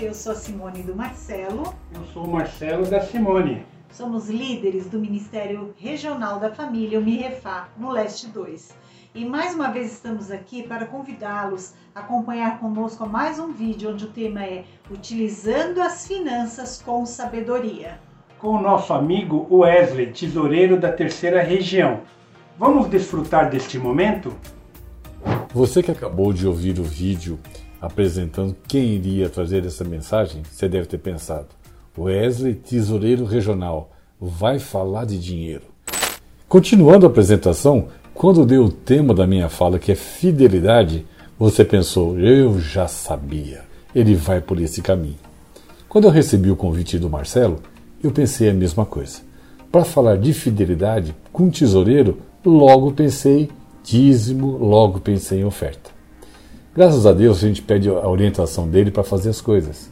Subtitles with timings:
[0.00, 1.74] Eu sou a Simone do Marcelo.
[1.94, 3.66] Eu sou o Marcelo da Simone.
[3.92, 8.70] Somos líderes do Ministério Regional da Família, o MIREFA, no Leste 2.
[9.14, 14.06] E mais uma vez estamos aqui para convidá-los a acompanhar conosco mais um vídeo onde
[14.06, 18.00] o tema é Utilizando as Finanças com Sabedoria.
[18.38, 22.00] Com o nosso amigo Wesley, tesoureiro da terceira região.
[22.58, 24.32] Vamos desfrutar deste momento?
[25.52, 27.38] Você que acabou de ouvir o vídeo
[27.80, 31.48] apresentando quem iria trazer essa mensagem, você deve ter pensado:
[31.96, 35.62] Wesley, tesoureiro regional, vai falar de dinheiro.
[36.48, 41.06] Continuando a apresentação, quando deu o tema da minha fala, que é fidelidade,
[41.38, 43.62] você pensou: eu já sabia,
[43.94, 45.18] ele vai por esse caminho.
[45.88, 47.60] Quando eu recebi o convite do Marcelo,
[48.02, 49.20] eu pensei a mesma coisa.
[49.72, 53.48] Para falar de fidelidade com tesoureiro, logo pensei
[53.82, 55.99] dízimo, logo pensei em oferta.
[56.74, 59.90] Graças a Deus a gente pede a orientação dele para fazer as coisas.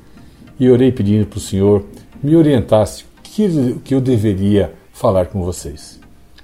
[0.60, 1.84] E orei pedindo para o Senhor
[2.22, 5.98] me orientasse que, que eu deveria falar com vocês.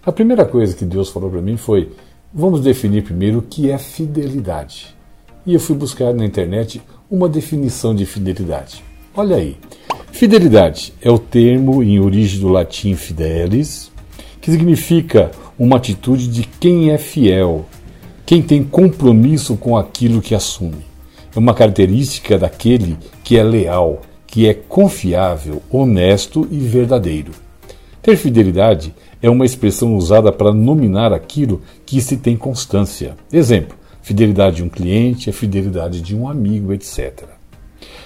[0.04, 1.92] A primeira coisa que Deus falou para mim foi:
[2.32, 4.94] vamos definir primeiro o que é fidelidade.
[5.46, 8.82] E eu fui buscar na internet uma definição de fidelidade.
[9.14, 9.56] Olha aí.
[10.10, 13.90] Fidelidade é o termo em origem do latim fidelis,
[14.40, 17.64] que significa uma atitude de quem é fiel,
[18.26, 20.84] quem tem compromisso com aquilo que assume.
[21.34, 27.32] É uma característica daquele que é leal, que é confiável, honesto e verdadeiro.
[28.02, 33.16] Ter fidelidade é uma expressão usada para nominar aquilo que se tem constância.
[33.32, 37.24] Exemplo: fidelidade de um cliente, a fidelidade de um amigo, etc.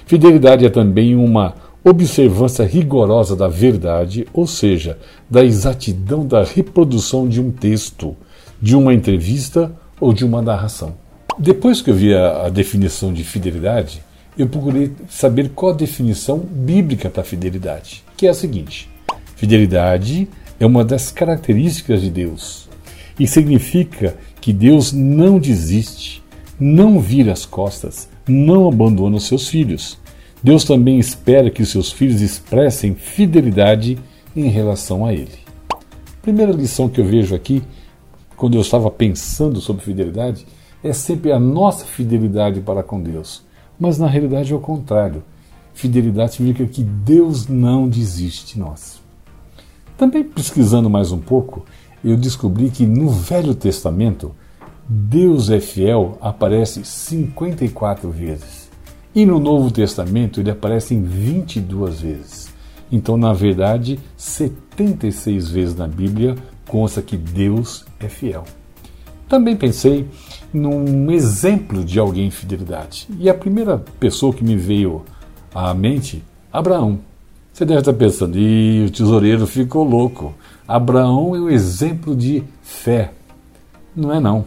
[0.06, 7.40] Fidelidade é também uma observância rigorosa da verdade, ou seja, da exatidão da reprodução de
[7.40, 8.16] um texto,
[8.60, 10.94] de uma entrevista ou de uma narração.
[11.38, 14.02] Depois que eu vi a, a definição de fidelidade,
[14.36, 18.88] eu procurei saber qual a definição bíblica para fidelidade, que é a seguinte:
[19.36, 20.28] fidelidade
[20.60, 22.68] é uma das características de Deus
[23.18, 26.22] e significa que Deus não desiste,
[26.58, 29.98] não vira as costas, não abandona os seus filhos.
[30.42, 33.98] Deus também espera que os seus filhos expressem fidelidade
[34.36, 35.38] em relação a Ele.
[36.22, 37.62] Primeira lição que eu vejo aqui,
[38.38, 40.46] quando eu estava pensando sobre fidelidade,
[40.82, 43.42] é sempre a nossa fidelidade para com Deus.
[43.78, 45.24] Mas na realidade é o contrário.
[45.74, 49.02] Fidelidade significa que Deus não desiste de nós.
[49.96, 51.66] Também pesquisando mais um pouco,
[52.04, 54.32] eu descobri que no Velho Testamento,
[54.88, 58.70] Deus é fiel aparece 54 vezes.
[59.12, 62.54] E no Novo Testamento ele aparece em 22 vezes.
[62.90, 66.36] Então, na verdade, 76 vezes na Bíblia
[66.68, 68.44] consta que Deus é fiel.
[69.28, 70.06] Também pensei
[70.52, 73.08] num exemplo de alguém em fidelidade.
[73.18, 75.02] E a primeira pessoa que me veio
[75.54, 77.00] à mente, Abraão.
[77.52, 80.32] Você deve estar pensando, e o tesoureiro ficou louco.
[80.66, 83.12] Abraão é um exemplo de fé.
[83.96, 84.44] Não é não.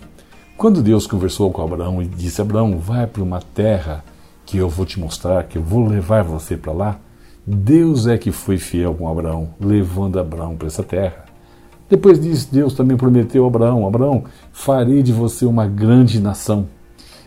[0.55, 4.03] Quando Deus conversou com Abraão e disse: Abraão, vai para uma terra
[4.45, 6.99] que eu vou te mostrar, que eu vou levar você para lá.
[7.45, 11.20] Deus é que foi fiel com Abraão, levando Abraão para essa terra.
[11.91, 16.67] Depois disso, Deus também prometeu a Abraão: Abraão, farei de você uma grande nação.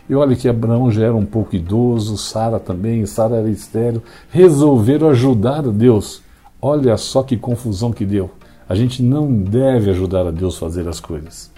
[0.09, 5.09] E olha que Abraão já era um pouco idoso, Sara também, Sara era estéreo, resolveram
[5.09, 6.23] ajudar a Deus.
[6.59, 8.31] Olha só que confusão que deu.
[8.67, 11.51] A gente não deve ajudar a Deus a fazer as coisas.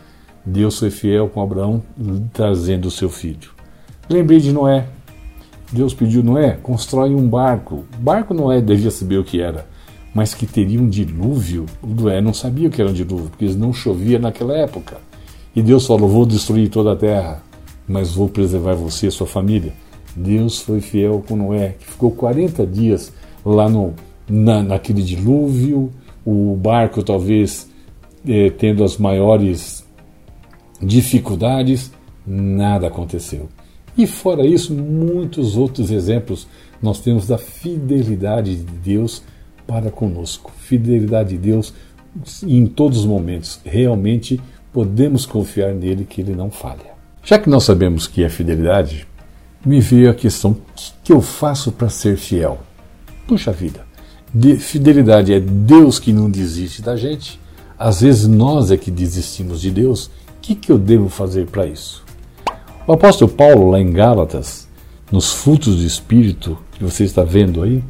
[0.45, 1.81] Deus foi fiel com Abraão,
[2.33, 3.51] trazendo o seu filho.
[4.09, 4.85] Lembrei de Noé.
[5.71, 7.85] Deus pediu Noé, constrói um barco.
[7.99, 9.65] Barco Noé devia saber o que era,
[10.17, 11.67] mas que teria um dilúvio.
[11.79, 14.97] O Noé não sabia o que era um dilúvio, porque não chovia naquela época.
[15.55, 17.43] E Deus falou: Vou destruir toda a terra,
[17.87, 19.71] mas vou preservar você e sua família.
[20.15, 23.13] Deus foi fiel com Noé, que ficou 40 dias
[23.45, 23.93] lá no,
[24.27, 25.91] na, naquele dilúvio,
[26.25, 27.69] o barco talvez
[28.27, 29.85] eh, tendo as maiores
[30.81, 31.91] dificuldades,
[32.25, 33.49] nada aconteceu.
[33.95, 36.47] E fora isso, muitos outros exemplos
[36.81, 39.21] nós temos da fidelidade de Deus
[39.67, 40.51] para conosco.
[40.57, 41.73] Fidelidade de Deus
[42.43, 43.59] em todos os momentos.
[43.65, 44.39] Realmente
[44.71, 46.97] podemos confiar nele que ele não falha.
[47.23, 49.05] Já que nós sabemos que é fidelidade,
[49.65, 50.57] me veio a questão: o
[51.03, 52.59] que eu faço para ser fiel?
[53.27, 53.85] Puxa vida,
[54.33, 57.39] de fidelidade é Deus que não desiste da gente.
[57.77, 60.05] Às vezes nós é que desistimos de Deus.
[60.05, 60.09] O
[60.41, 62.03] que, que eu devo fazer para isso?
[62.87, 64.67] O apóstolo Paulo, lá em Gálatas,
[65.11, 67.83] nos frutos do Espírito, que você está vendo aí,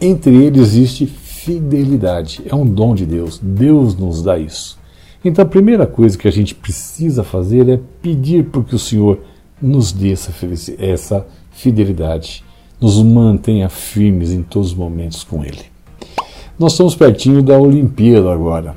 [0.00, 2.42] entre eles existe fidelidade.
[2.46, 3.38] É um dom de Deus.
[3.42, 4.78] Deus nos dá isso.
[5.24, 9.20] Então a primeira coisa que a gente precisa fazer é pedir para que o Senhor
[9.60, 10.32] nos dê essa,
[10.78, 12.44] essa fidelidade.
[12.80, 15.64] nos mantenha firmes em todos os momentos com Ele.
[16.58, 18.76] Nós estamos pertinho da Olimpíada agora.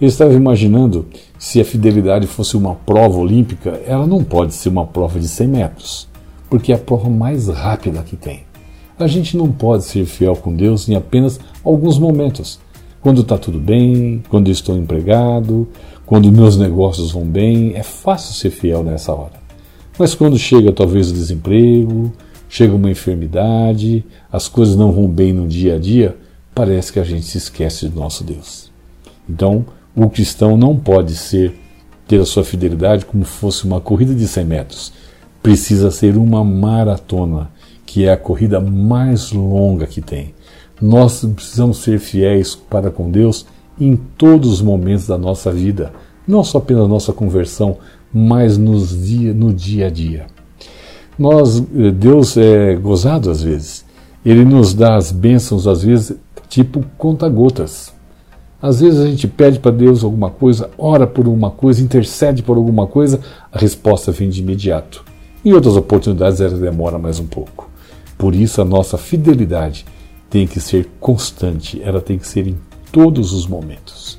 [0.00, 1.06] Eu estava imaginando
[1.38, 5.48] se a fidelidade fosse uma prova olímpica, ela não pode ser uma prova de 100
[5.48, 6.08] metros,
[6.48, 8.44] porque é a prova mais rápida que tem.
[8.98, 12.60] A gente não pode ser fiel com Deus em apenas alguns momentos.
[13.00, 15.68] Quando está tudo bem, quando estou empregado,
[16.06, 19.32] quando meus negócios vão bem, é fácil ser fiel nessa hora.
[19.98, 22.12] Mas quando chega talvez o desemprego,
[22.48, 26.16] chega uma enfermidade, as coisas não vão bem no dia a dia,
[26.54, 28.70] parece que a gente se esquece do nosso Deus.
[29.28, 31.58] Então, o cristão não pode ser
[32.06, 34.92] ter a sua fidelidade como fosse uma corrida de 100 metros.
[35.42, 37.50] Precisa ser uma maratona,
[37.94, 40.34] que é a corrida mais longa que tem.
[40.82, 43.46] Nós precisamos ser fiéis para com Deus
[43.80, 45.92] em todos os momentos da nossa vida,
[46.26, 47.76] não só pela nossa conversão,
[48.12, 50.26] mas nos dia, no dia a dia.
[51.16, 53.84] Nós, eh, Deus é gozado às vezes.
[54.26, 56.16] Ele nos dá as bênçãos às vezes
[56.48, 57.92] tipo conta-gotas.
[58.60, 62.56] Às vezes a gente pede para Deus alguma coisa, ora por uma coisa, intercede por
[62.56, 63.20] alguma coisa,
[63.52, 65.04] a resposta vem de imediato.
[65.44, 67.63] Em outras oportunidades ela demora mais um pouco.
[68.24, 69.84] Por isso a nossa fidelidade
[70.30, 72.56] tem que ser constante, ela tem que ser em
[72.90, 74.18] todos os momentos.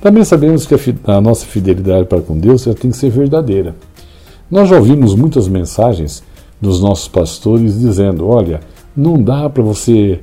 [0.00, 3.74] Também sabemos que a, a nossa fidelidade para com Deus ela tem que ser verdadeira.
[4.48, 6.22] Nós já ouvimos muitas mensagens
[6.60, 8.60] dos nossos pastores dizendo: olha,
[8.96, 10.20] não dá para você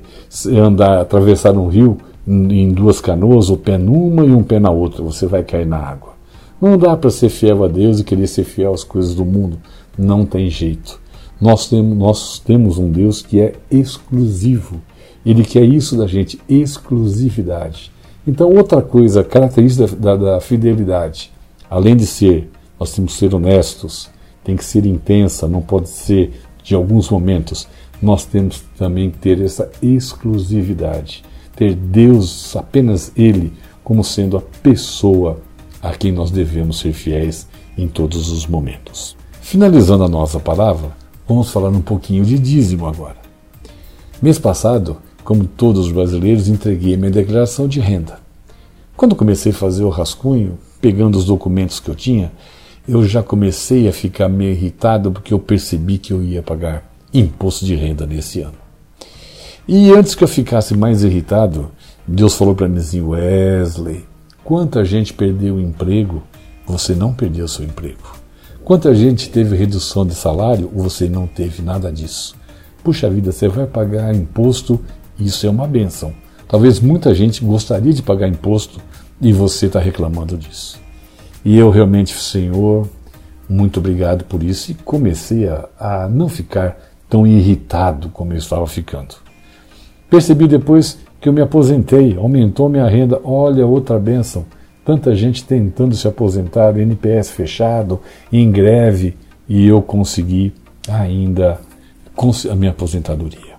[0.47, 5.03] andar, atravessar um rio em duas canoas, o pé numa e um pé na outra,
[5.03, 6.13] você vai cair na água.
[6.61, 9.59] Não dá para ser fiel a Deus e querer ser fiel às coisas do mundo.
[9.97, 11.01] Não tem jeito.
[11.41, 14.79] Nós temos, nós temos um Deus que é exclusivo.
[15.25, 17.91] Ele quer isso da gente, exclusividade.
[18.25, 21.31] Então, outra coisa característica da, da, da fidelidade,
[21.69, 22.49] além de ser,
[22.79, 24.09] nós temos que ser honestos,
[24.43, 26.31] tem que ser intensa, não pode ser
[26.63, 27.67] de alguns momentos.
[28.01, 31.23] Nós temos também que ter essa exclusividade
[31.61, 33.53] ter Deus, apenas Ele,
[33.83, 35.39] como sendo a pessoa
[35.79, 37.47] a quem nós devemos ser fiéis
[37.77, 39.15] em todos os momentos.
[39.41, 40.91] Finalizando a nossa palavra,
[41.33, 43.15] vamos falar um pouquinho de dízimo agora.
[44.21, 48.19] Mês passado, como todos os brasileiros, entreguei minha declaração de renda.
[48.97, 52.31] Quando comecei a fazer o rascunho, pegando os documentos que eu tinha,
[52.87, 56.83] eu já comecei a ficar meio irritado porque eu percebi que eu ia pagar
[57.13, 58.59] imposto de renda nesse ano.
[59.67, 61.71] E antes que eu ficasse mais irritado,
[62.05, 64.05] Deus falou para mim assim: Wesley,
[64.43, 66.21] quanta gente perdeu o emprego,
[66.65, 68.20] você não perdeu seu emprego.
[68.71, 72.37] Quanta gente teve redução de salário, você não teve nada disso.
[72.81, 74.79] Puxa vida, você vai pagar imposto,
[75.19, 76.13] isso é uma benção.
[76.47, 78.79] Talvez muita gente gostaria de pagar imposto
[79.19, 80.79] e você está reclamando disso.
[81.43, 82.87] E eu realmente, Senhor,
[83.49, 86.77] muito obrigado por isso e comecei a, a não ficar
[87.09, 89.15] tão irritado como eu estava ficando.
[90.09, 93.19] Percebi depois que eu me aposentei, aumentou minha renda.
[93.21, 94.45] Olha, outra benção.
[94.83, 97.99] Tanta gente tentando se aposentar, NPS fechado,
[98.31, 99.15] em greve,
[99.47, 100.53] e eu consegui
[100.87, 101.59] ainda
[102.49, 103.51] a minha aposentadoria.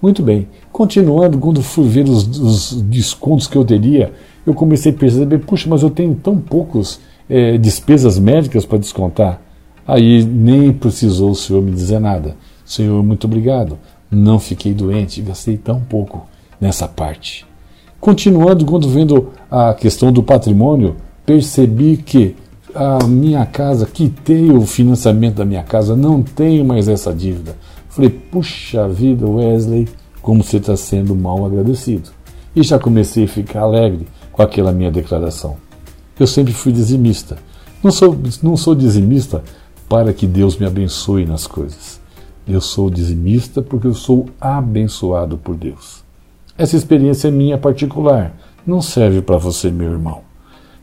[0.00, 4.12] Muito bem, continuando, quando fui ver os, os descontos que eu teria,
[4.44, 9.40] eu comecei a perceber, puxa, mas eu tenho tão poucos é, despesas médicas para descontar.
[9.86, 12.36] Aí nem precisou o senhor me dizer nada.
[12.64, 13.78] Senhor, muito obrigado
[14.12, 16.26] não fiquei doente, gastei tão pouco
[16.60, 17.46] nessa parte.
[18.02, 22.34] Continuando, quando vendo a questão do patrimônio, percebi que
[22.74, 27.56] a minha casa, quitei o financiamento da minha casa, não tenho mais essa dívida.
[27.88, 29.88] Falei, puxa vida, Wesley,
[30.20, 32.10] como você está sendo mal agradecido.
[32.56, 35.56] E já comecei a ficar alegre com aquela minha declaração.
[36.18, 37.36] Eu sempre fui dizimista.
[37.84, 39.44] Não sou, não sou dizimista
[39.88, 42.00] para que Deus me abençoe nas coisas.
[42.48, 46.01] Eu sou dizimista porque eu sou abençoado por Deus.
[46.62, 48.32] Essa experiência é minha particular,
[48.64, 50.20] não serve para você, meu irmão.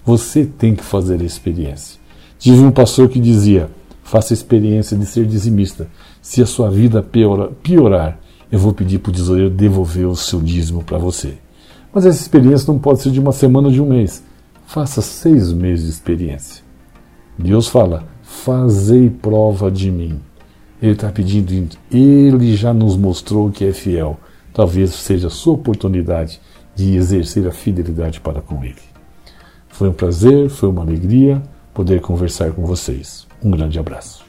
[0.04, 1.98] Você tem que fazer a experiência.
[2.38, 3.70] Tive um pastor que dizia:
[4.04, 5.88] faça a experiência de ser dizimista.
[6.22, 7.02] Se a sua vida
[7.64, 8.20] piorar,
[8.52, 11.36] eu vou pedir para o tesoureiro devolver o seu dízimo para você.
[11.94, 14.22] Mas essa experiência não pode ser de uma semana ou de um mês.
[14.68, 16.62] Faça seis meses de experiência.
[17.38, 20.20] Deus fala: fazei prova de mim.
[20.82, 24.20] Ele está pedindo, ele já nos mostrou que é fiel.
[24.60, 26.42] Talvez seja a sua oportunidade
[26.76, 28.82] de exercer a fidelidade para com ele.
[29.70, 31.42] Foi um prazer, foi uma alegria
[31.74, 33.26] poder conversar com vocês.
[33.42, 34.26] Um grande abraço.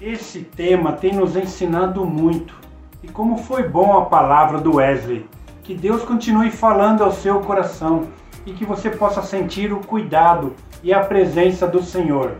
[0.00, 2.54] Esse tema tem nos ensinado muito.
[3.02, 5.26] E como foi bom a palavra do Wesley.
[5.62, 8.08] Que Deus continue falando ao seu coração
[8.46, 12.36] e que você possa sentir o cuidado e a presença do Senhor.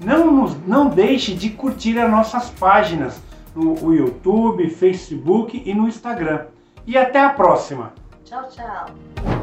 [0.00, 3.25] Não, nos, não deixe de curtir as nossas páginas
[3.56, 6.46] no YouTube, Facebook e no Instagram.
[6.86, 7.92] E até a próxima!
[8.24, 9.35] Tchau, tchau!